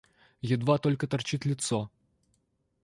[0.43, 1.91] Едва только торчит лицо.